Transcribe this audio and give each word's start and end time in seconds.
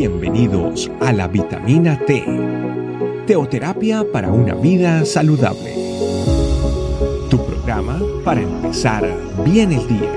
Bienvenidos 0.00 0.90
a 1.00 1.12
la 1.12 1.28
vitamina 1.28 2.02
T, 2.06 2.24
teoterapia 3.26 4.02
para 4.10 4.32
una 4.32 4.54
vida 4.54 5.04
saludable. 5.04 5.74
Tu 7.28 7.36
programa 7.44 8.00
para 8.24 8.40
empezar 8.40 9.04
bien 9.44 9.72
el 9.72 9.86
día. 9.86 10.10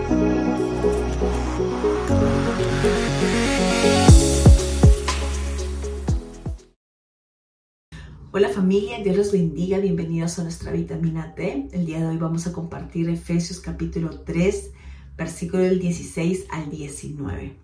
Hola 8.32 8.48
familia, 8.48 9.04
Dios 9.04 9.18
los 9.18 9.34
bendiga, 9.34 9.80
bienvenidos 9.80 10.40
a 10.40 10.44
nuestra 10.44 10.72
vitamina 10.72 11.36
T. 11.36 11.68
El 11.74 11.86
día 11.86 12.00
de 12.00 12.08
hoy 12.08 12.18
vamos 12.18 12.48
a 12.48 12.54
compartir 12.54 13.10
Efesios 13.10 13.60
capítulo 13.60 14.22
3, 14.22 14.72
versículo 15.18 15.64
del 15.64 15.82
16 15.82 16.46
al 16.52 16.70
19. 16.70 17.64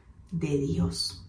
de 0.31 0.57
Dios. 0.57 1.25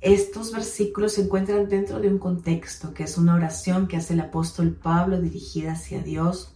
Estos 0.00 0.52
versículos 0.52 1.12
se 1.12 1.22
encuentran 1.22 1.68
dentro 1.68 2.00
de 2.00 2.08
un 2.08 2.18
contexto 2.18 2.94
que 2.94 3.04
es 3.04 3.18
una 3.18 3.34
oración 3.34 3.86
que 3.86 3.96
hace 3.96 4.14
el 4.14 4.20
apóstol 4.20 4.72
Pablo 4.72 5.20
dirigida 5.20 5.72
hacia 5.72 6.02
Dios 6.02 6.54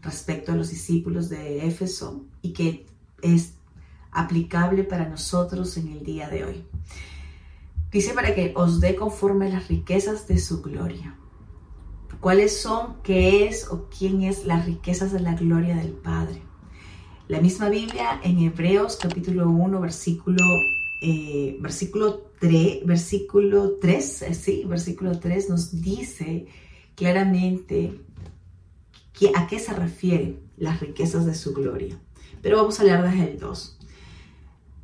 respecto 0.00 0.52
a 0.52 0.56
los 0.56 0.70
discípulos 0.70 1.28
de 1.28 1.66
Éfeso 1.66 2.24
y 2.40 2.52
que 2.52 2.86
es 3.20 3.54
aplicable 4.12 4.84
para 4.84 5.08
nosotros 5.08 5.76
en 5.76 5.88
el 5.88 6.04
día 6.04 6.30
de 6.30 6.44
hoy. 6.44 6.64
Dice 7.90 8.14
para 8.14 8.34
que 8.34 8.52
os 8.56 8.80
dé 8.80 8.96
conforme 8.96 9.50
las 9.50 9.68
riquezas 9.68 10.26
de 10.26 10.38
su 10.38 10.62
gloria. 10.62 11.16
¿Cuáles 12.20 12.60
son, 12.60 12.96
qué 13.02 13.46
es 13.46 13.68
o 13.68 13.88
quién 13.90 14.22
es 14.22 14.46
las 14.46 14.64
riquezas 14.64 15.12
de 15.12 15.20
la 15.20 15.34
gloria 15.34 15.76
del 15.76 15.92
Padre? 15.92 16.42
La 17.28 17.40
misma 17.40 17.68
Biblia 17.68 18.20
en 18.22 18.38
Hebreos 18.38 18.96
capítulo 19.00 19.50
1, 19.50 19.80
versículo, 19.80 20.42
eh, 21.00 21.56
versículo 21.60 22.30
3, 22.40 22.84
versículo 22.84 23.72
3, 23.80 24.22
eh, 24.22 24.34
sí, 24.34 24.64
versículo 24.66 25.18
3 25.18 25.50
nos 25.50 25.80
dice 25.80 26.46
claramente 26.94 28.00
que, 29.12 29.32
a 29.34 29.46
qué 29.46 29.58
se 29.58 29.74
refieren 29.74 30.40
las 30.56 30.80
riquezas 30.80 31.26
de 31.26 31.34
su 31.34 31.52
gloria. 31.52 32.00
Pero 32.42 32.56
vamos 32.56 32.80
a 32.80 32.84
leer 32.84 33.02
desde 33.02 33.32
el 33.32 33.38
2. 33.38 33.78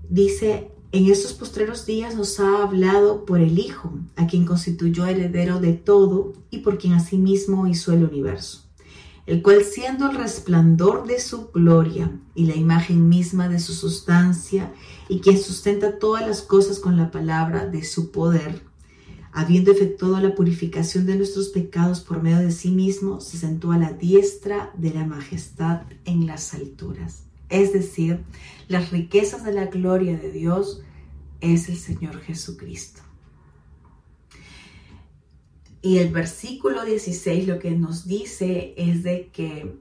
Dice, 0.08 0.70
en 0.92 1.10
estos 1.10 1.32
postreros 1.32 1.86
días 1.86 2.14
nos 2.14 2.40
ha 2.40 2.62
hablado 2.62 3.24
por 3.24 3.40
el 3.40 3.58
Hijo, 3.58 3.92
a 4.16 4.26
quien 4.26 4.44
constituyó 4.44 5.06
heredero 5.06 5.60
de 5.60 5.72
todo 5.72 6.34
y 6.50 6.58
por 6.58 6.78
quien 6.78 6.94
asimismo 6.94 7.66
hizo 7.66 7.92
el 7.92 8.04
universo 8.04 8.61
el 9.26 9.42
cual 9.42 9.62
siendo 9.62 10.10
el 10.10 10.16
resplandor 10.16 11.06
de 11.06 11.20
su 11.20 11.50
gloria 11.50 12.10
y 12.34 12.46
la 12.46 12.56
imagen 12.56 13.08
misma 13.08 13.48
de 13.48 13.60
su 13.60 13.72
sustancia, 13.72 14.72
y 15.08 15.20
quien 15.20 15.38
sustenta 15.38 15.98
todas 15.98 16.26
las 16.26 16.42
cosas 16.42 16.78
con 16.78 16.96
la 16.96 17.10
palabra 17.10 17.66
de 17.66 17.84
su 17.84 18.10
poder, 18.10 18.62
habiendo 19.32 19.70
efectuado 19.70 20.20
la 20.20 20.34
purificación 20.34 21.06
de 21.06 21.16
nuestros 21.16 21.48
pecados 21.48 22.00
por 22.00 22.22
medio 22.22 22.38
de 22.38 22.52
sí 22.52 22.70
mismo, 22.70 23.20
se 23.20 23.38
sentó 23.38 23.72
a 23.72 23.78
la 23.78 23.92
diestra 23.92 24.72
de 24.76 24.92
la 24.92 25.04
majestad 25.04 25.82
en 26.04 26.26
las 26.26 26.52
alturas. 26.54 27.24
Es 27.48 27.72
decir, 27.72 28.24
las 28.68 28.90
riquezas 28.90 29.44
de 29.44 29.52
la 29.52 29.66
gloria 29.66 30.18
de 30.18 30.30
Dios 30.30 30.82
es 31.40 31.68
el 31.68 31.76
Señor 31.76 32.20
Jesucristo. 32.20 33.02
Y 35.84 35.98
el 35.98 36.12
versículo 36.12 36.84
16 36.84 37.48
lo 37.48 37.58
que 37.58 37.72
nos 37.72 38.06
dice 38.06 38.72
es 38.76 39.02
de 39.02 39.30
que 39.32 39.76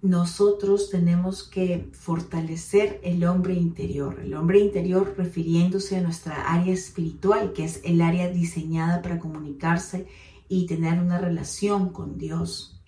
nosotros 0.00 0.88
tenemos 0.88 1.44
que 1.44 1.90
fortalecer 1.92 3.00
el 3.02 3.22
hombre 3.24 3.52
interior. 3.52 4.18
El 4.20 4.32
hombre 4.32 4.60
interior 4.60 5.14
refiriéndose 5.18 5.96
a 5.96 6.00
nuestra 6.00 6.54
área 6.54 6.72
espiritual, 6.72 7.52
que 7.52 7.64
es 7.64 7.82
el 7.84 8.00
área 8.00 8.30
diseñada 8.30 9.02
para 9.02 9.18
comunicarse 9.18 10.06
y 10.48 10.64
tener 10.66 10.98
una 11.00 11.18
relación 11.18 11.90
con 11.90 12.16
Dios. 12.16 12.80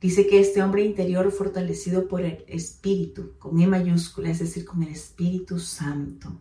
Dice 0.00 0.26
que 0.26 0.40
este 0.40 0.64
hombre 0.64 0.84
interior 0.84 1.30
fortalecido 1.30 2.08
por 2.08 2.22
el 2.22 2.44
Espíritu, 2.48 3.34
con 3.38 3.60
E 3.60 3.68
mayúscula, 3.68 4.30
es 4.30 4.40
decir, 4.40 4.64
con 4.64 4.82
el 4.82 4.88
Espíritu 4.88 5.60
Santo 5.60 6.40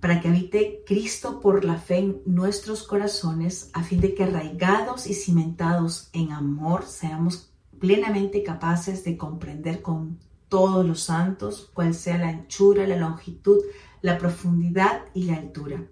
para 0.00 0.20
que 0.20 0.28
habite 0.28 0.82
Cristo 0.86 1.40
por 1.40 1.64
la 1.64 1.76
fe 1.76 1.98
en 1.98 2.22
nuestros 2.26 2.82
corazones, 2.82 3.70
a 3.72 3.82
fin 3.82 4.00
de 4.00 4.14
que 4.14 4.24
arraigados 4.24 5.06
y 5.06 5.14
cimentados 5.14 6.10
en 6.12 6.32
amor 6.32 6.84
seamos 6.84 7.52
plenamente 7.78 8.42
capaces 8.42 9.04
de 9.04 9.16
comprender 9.16 9.82
con 9.82 10.18
todos 10.48 10.86
los 10.86 11.00
santos 11.00 11.70
cuál 11.74 11.94
sea 11.94 12.18
la 12.18 12.28
anchura, 12.28 12.86
la 12.86 12.96
longitud, 12.96 13.58
la 14.02 14.18
profundidad 14.18 15.02
y 15.14 15.24
la 15.24 15.36
altura, 15.36 15.84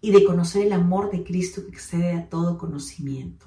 y 0.00 0.10
de 0.10 0.24
conocer 0.24 0.66
el 0.66 0.72
amor 0.72 1.10
de 1.10 1.24
Cristo 1.24 1.62
que 1.62 1.70
excede 1.70 2.12
a 2.12 2.28
todo 2.28 2.58
conocimiento. 2.58 3.46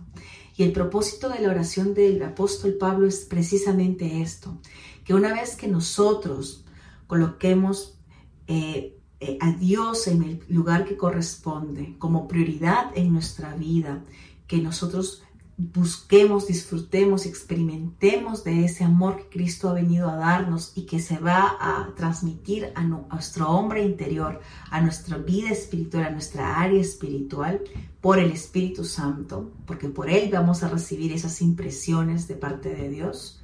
Y 0.55 0.63
el 0.63 0.71
propósito 0.71 1.29
de 1.29 1.39
la 1.39 1.49
oración 1.49 1.93
del 1.93 2.21
apóstol 2.23 2.77
Pablo 2.79 3.07
es 3.07 3.25
precisamente 3.25 4.21
esto, 4.21 4.59
que 5.03 5.13
una 5.13 5.31
vez 5.31 5.55
que 5.55 5.67
nosotros 5.67 6.65
coloquemos 7.05 7.99
eh, 8.47 8.96
eh, 9.19 9.37
a 9.41 9.51
Dios 9.51 10.07
en 10.07 10.23
el 10.23 10.43
lugar 10.47 10.85
que 10.85 10.97
corresponde, 10.97 11.95
como 11.97 12.27
prioridad 12.27 12.91
en 12.95 13.13
nuestra 13.13 13.55
vida, 13.55 14.03
que 14.47 14.57
nosotros 14.57 15.23
busquemos, 15.57 16.45
disfrutemos, 16.45 17.25
experimentemos 17.25 18.43
de 18.43 18.63
ese 18.63 18.83
amor 18.83 19.17
que 19.17 19.29
Cristo 19.29 19.69
ha 19.69 19.73
venido 19.73 20.07
a 20.07 20.15
darnos 20.15 20.71
y 20.75 20.85
que 20.85 20.99
se 20.99 21.17
va 21.17 21.57
a 21.59 21.95
transmitir 21.95 22.71
a, 22.75 22.83
nuestro 22.83 23.49
hombre 23.49 23.83
interior, 23.83 24.39
a 24.69 24.81
nuestra 24.81 25.17
vida 25.17 25.49
espiritual, 25.49 26.03
a 26.03 26.11
nuestra 26.11 26.61
área 26.61 26.79
espiritual, 26.79 27.61
por 28.01 28.19
el 28.19 28.31
Espíritu 28.31 28.85
Santo, 28.85 29.51
porque 29.65 29.89
por 29.89 30.11
Él 30.11 30.29
vamos 30.31 30.61
a 30.61 30.69
recibir 30.69 31.11
esas 31.11 31.41
impresiones 31.41 32.27
de 32.27 32.35
parte 32.35 32.75
de 32.75 32.89
Dios. 32.89 33.41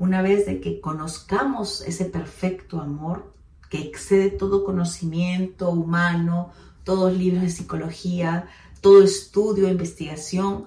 Una 0.00 0.22
vez 0.22 0.46
de 0.46 0.60
que 0.60 0.80
conozcamos 0.80 1.80
ese 1.82 2.06
perfecto 2.06 2.80
amor, 2.80 3.32
que 3.70 3.78
excede 3.78 4.30
todo 4.30 4.64
conocimiento 4.64 5.70
humano, 5.70 6.50
todos 6.84 7.16
libros 7.16 7.42
de 7.42 7.50
psicología, 7.50 8.48
todo 8.80 9.02
estudio, 9.02 9.68
investigación, 9.68 10.66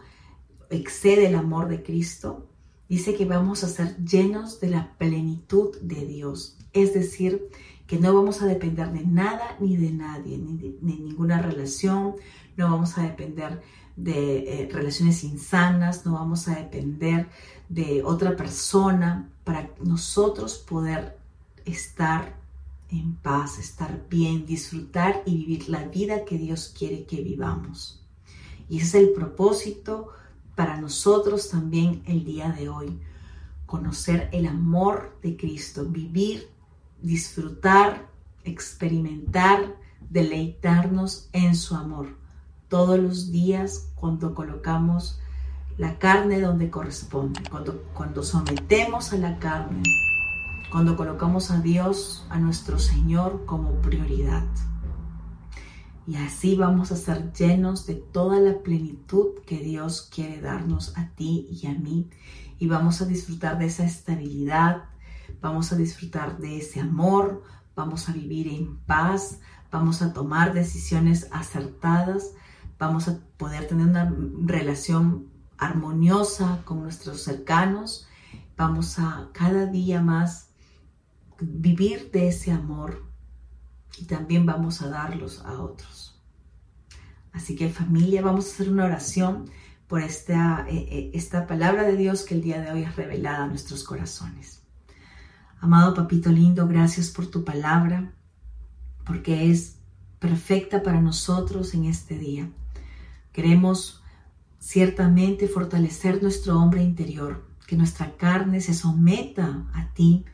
excede 0.69 1.27
el 1.27 1.35
amor 1.35 1.69
de 1.69 1.81
Cristo, 1.81 2.47
dice 2.87 3.15
que 3.15 3.25
vamos 3.25 3.63
a 3.63 3.69
ser 3.69 3.97
llenos 4.03 4.59
de 4.59 4.69
la 4.69 4.97
plenitud 4.97 5.77
de 5.81 6.05
Dios. 6.05 6.57
Es 6.73 6.93
decir, 6.93 7.49
que 7.87 7.97
no 7.97 8.13
vamos 8.13 8.41
a 8.41 8.45
depender 8.45 8.91
de 8.91 9.05
nada 9.05 9.55
ni 9.59 9.77
de 9.77 9.91
nadie, 9.91 10.37
ni 10.37 10.57
de, 10.57 10.77
ninguna 10.81 11.41
relación, 11.41 12.15
no 12.55 12.69
vamos 12.69 12.97
a 12.97 13.03
depender 13.03 13.61
de 13.95 14.63
eh, 14.63 14.69
relaciones 14.71 15.23
insanas, 15.23 16.05
no 16.05 16.13
vamos 16.13 16.47
a 16.47 16.55
depender 16.55 17.27
de 17.67 18.03
otra 18.03 18.35
persona 18.35 19.29
para 19.43 19.71
nosotros 19.83 20.57
poder 20.57 21.17
estar 21.65 22.38
en 22.91 23.15
paz, 23.15 23.59
estar 23.59 24.07
bien, 24.09 24.45
disfrutar 24.45 25.21
y 25.25 25.37
vivir 25.37 25.69
la 25.69 25.83
vida 25.85 26.25
que 26.25 26.37
Dios 26.37 26.73
quiere 26.77 27.05
que 27.05 27.21
vivamos. 27.21 28.03
Y 28.67 28.77
ese 28.77 29.01
es 29.01 29.07
el 29.07 29.13
propósito 29.13 30.09
para 30.55 30.79
nosotros 30.79 31.49
también 31.49 32.03
el 32.05 32.25
día 32.25 32.51
de 32.51 32.69
hoy. 32.69 32.99
Conocer 33.65 34.29
el 34.31 34.47
amor 34.47 35.17
de 35.21 35.37
Cristo, 35.37 35.85
vivir, 35.85 36.49
disfrutar, 37.01 38.09
experimentar, 38.43 39.75
deleitarnos 40.09 41.29
en 41.33 41.55
su 41.55 41.75
amor. 41.75 42.17
Todos 42.67 42.99
los 42.99 43.31
días 43.31 43.91
cuando 43.95 44.33
colocamos 44.33 45.19
la 45.77 45.97
carne 45.97 46.41
donde 46.41 46.69
corresponde, 46.69 47.41
cuando, 47.49 47.83
cuando 47.93 48.21
sometemos 48.21 49.13
a 49.13 49.17
la 49.17 49.39
carne 49.39 49.83
cuando 50.71 50.95
colocamos 50.95 51.49
a 51.49 51.61
Dios, 51.61 52.25
a 52.29 52.37
nuestro 52.39 52.77
Señor 52.77 53.45
como 53.45 53.73
prioridad. 53.81 54.45
Y 56.05 56.15
así 56.15 56.55
vamos 56.55 56.91
a 56.91 56.95
ser 56.95 57.33
llenos 57.33 57.85
de 57.85 57.95
toda 57.95 58.39
la 58.39 58.59
plenitud 58.59 59.39
que 59.45 59.59
Dios 59.59 60.09
quiere 60.13 60.41
darnos 60.41 60.95
a 60.97 61.09
ti 61.09 61.47
y 61.51 61.67
a 61.67 61.73
mí. 61.73 62.09
Y 62.59 62.67
vamos 62.67 63.01
a 63.01 63.05
disfrutar 63.05 63.57
de 63.57 63.65
esa 63.65 63.83
estabilidad, 63.83 64.85
vamos 65.41 65.71
a 65.71 65.75
disfrutar 65.75 66.37
de 66.37 66.57
ese 66.57 66.79
amor, 66.79 67.43
vamos 67.75 68.09
a 68.09 68.13
vivir 68.13 68.47
en 68.47 68.77
paz, 68.77 69.39
vamos 69.71 70.01
a 70.01 70.13
tomar 70.13 70.53
decisiones 70.53 71.27
acertadas, 71.31 72.33
vamos 72.77 73.07
a 73.07 73.19
poder 73.37 73.67
tener 73.67 73.87
una 73.87 74.13
relación 74.45 75.27
armoniosa 75.57 76.61
con 76.65 76.81
nuestros 76.81 77.23
cercanos, 77.23 78.07
vamos 78.57 78.99
a 78.99 79.29
cada 79.33 79.65
día 79.65 80.01
más 80.01 80.48
vivir 81.41 82.11
de 82.11 82.27
ese 82.27 82.51
amor 82.51 83.05
y 83.97 84.05
también 84.05 84.45
vamos 84.45 84.81
a 84.81 84.89
darlos 84.89 85.43
a 85.45 85.61
otros. 85.61 86.21
Así 87.31 87.55
que 87.55 87.69
familia, 87.69 88.21
vamos 88.21 88.45
a 88.45 88.49
hacer 88.49 88.69
una 88.69 88.85
oración 88.85 89.49
por 89.87 90.01
esta, 90.01 90.65
eh, 90.69 90.87
eh, 90.89 91.11
esta 91.13 91.47
palabra 91.47 91.83
de 91.83 91.97
Dios 91.97 92.23
que 92.23 92.35
el 92.35 92.41
día 92.41 92.61
de 92.61 92.71
hoy 92.71 92.83
es 92.83 92.95
revelada 92.95 93.43
a 93.43 93.47
nuestros 93.47 93.83
corazones. 93.83 94.63
Amado 95.59 95.93
Papito 95.93 96.31
lindo, 96.31 96.67
gracias 96.67 97.09
por 97.09 97.27
tu 97.27 97.43
palabra, 97.43 98.13
porque 99.05 99.51
es 99.51 99.79
perfecta 100.19 100.83
para 100.83 101.01
nosotros 101.01 101.73
en 101.73 101.85
este 101.85 102.17
día. 102.17 102.49
Queremos 103.31 104.03
ciertamente 104.59 105.47
fortalecer 105.47 106.21
nuestro 106.21 106.59
hombre 106.59 106.83
interior, 106.83 107.47
que 107.65 107.75
nuestra 107.75 108.15
carne 108.15 108.61
se 108.61 108.73
someta 108.73 109.65
a 109.73 109.93
ti, 109.93 110.25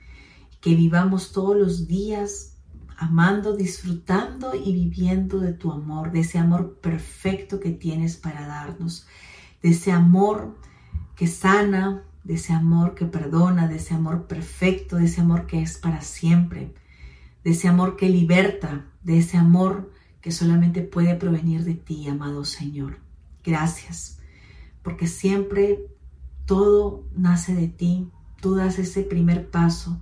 que 0.65 0.73
vivamos 0.73 1.31
todos 1.31 1.55
los 1.55 1.87
días 1.87 2.57
amando, 2.97 3.55
disfrutando 3.55 4.55
y 4.55 4.73
viviendo 4.73 5.37
de 5.37 5.53
tu 5.53 5.71
amor, 5.71 6.11
de 6.11 6.21
ese 6.21 6.39
amor 6.39 6.79
perfecto 6.81 7.59
que 7.59 7.69
tienes 7.69 8.17
para 8.17 8.47
darnos, 8.47 9.05
de 9.61 9.69
ese 9.69 9.91
amor 9.91 10.57
que 11.15 11.27
sana, 11.27 12.01
de 12.23 12.33
ese 12.33 12.51
amor 12.51 12.95
que 12.95 13.05
perdona, 13.05 13.67
de 13.67 13.75
ese 13.75 13.93
amor 13.93 14.25
perfecto, 14.25 14.95
de 14.95 15.05
ese 15.05 15.21
amor 15.21 15.45
que 15.45 15.61
es 15.61 15.77
para 15.77 16.01
siempre, 16.01 16.73
de 17.43 17.51
ese 17.51 17.67
amor 17.67 17.95
que 17.95 18.09
liberta, 18.09 18.87
de 19.03 19.19
ese 19.19 19.37
amor 19.37 19.93
que 20.19 20.31
solamente 20.31 20.81
puede 20.81 21.13
provenir 21.13 21.63
de 21.63 21.75
ti, 21.75 22.07
amado 22.07 22.43
Señor. 22.43 22.97
Gracias, 23.43 24.17
porque 24.81 25.05
siempre 25.05 25.85
todo 26.47 27.03
nace 27.15 27.53
de 27.53 27.67
ti, 27.67 28.09
tú 28.41 28.55
das 28.55 28.79
ese 28.79 29.03
primer 29.03 29.51
paso 29.51 30.01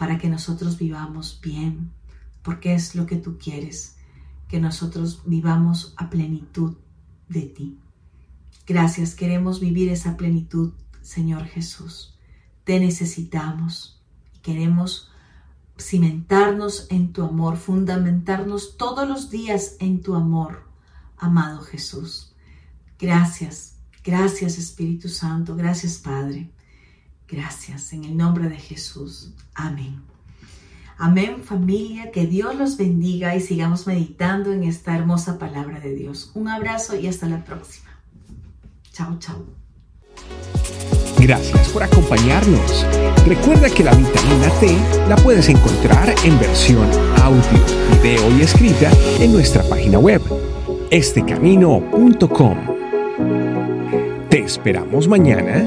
para 0.00 0.16
que 0.16 0.30
nosotros 0.30 0.78
vivamos 0.78 1.40
bien, 1.42 1.90
porque 2.42 2.72
es 2.72 2.94
lo 2.94 3.04
que 3.04 3.16
tú 3.16 3.36
quieres, 3.36 3.96
que 4.48 4.58
nosotros 4.58 5.20
vivamos 5.26 5.92
a 5.98 6.08
plenitud 6.08 6.78
de 7.28 7.42
ti. 7.42 7.78
Gracias, 8.66 9.14
queremos 9.14 9.60
vivir 9.60 9.90
esa 9.90 10.16
plenitud, 10.16 10.72
Señor 11.02 11.44
Jesús. 11.44 12.14
Te 12.64 12.80
necesitamos 12.80 14.00
y 14.34 14.38
queremos 14.38 15.10
cimentarnos 15.78 16.86
en 16.88 17.12
tu 17.12 17.22
amor, 17.22 17.58
fundamentarnos 17.58 18.78
todos 18.78 19.06
los 19.06 19.28
días 19.28 19.76
en 19.80 20.00
tu 20.00 20.14
amor, 20.14 20.64
amado 21.18 21.60
Jesús. 21.60 22.32
Gracias, 22.98 23.74
gracias 24.02 24.56
Espíritu 24.56 25.10
Santo, 25.10 25.56
gracias 25.56 25.98
Padre. 25.98 26.50
Gracias 27.30 27.92
en 27.92 28.04
el 28.04 28.16
nombre 28.16 28.48
de 28.48 28.56
Jesús. 28.56 29.30
Amén. 29.54 30.00
Amén 30.98 31.42
familia, 31.42 32.10
que 32.10 32.26
Dios 32.26 32.54
los 32.56 32.76
bendiga 32.76 33.34
y 33.34 33.40
sigamos 33.40 33.86
meditando 33.86 34.52
en 34.52 34.64
esta 34.64 34.94
hermosa 34.94 35.38
palabra 35.38 35.80
de 35.80 35.94
Dios. 35.94 36.30
Un 36.34 36.48
abrazo 36.48 36.94
y 36.94 37.06
hasta 37.06 37.26
la 37.26 37.42
próxima. 37.42 37.88
Chao, 38.92 39.18
chao. 39.18 39.46
Gracias 41.18 41.68
por 41.68 41.82
acompañarnos. 41.82 42.84
Recuerda 43.26 43.70
que 43.70 43.84
la 43.84 43.94
vitamina 43.94 44.50
T 44.60 44.76
la 45.08 45.16
puedes 45.16 45.48
encontrar 45.48 46.14
en 46.24 46.38
versión 46.38 46.86
audio, 47.22 47.42
video 48.02 48.36
y 48.36 48.42
escrita 48.42 48.90
en 49.20 49.32
nuestra 49.32 49.62
página 49.62 49.98
web, 49.98 50.20
estecamino.com. 50.90 52.58
Te 54.28 54.38
esperamos 54.38 55.08
mañana 55.08 55.66